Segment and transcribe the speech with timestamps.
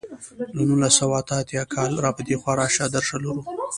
[0.55, 3.41] له نولس سوه اته اته کال را په دېخوا راشه درشه لرو.